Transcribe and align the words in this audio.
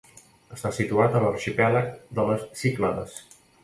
Està 0.55 0.71
situat 0.77 1.19
a 1.19 1.23
l'arxipèlag 1.25 1.95
de 2.19 2.29
les 2.33 2.51
Cíclades. 2.65 3.19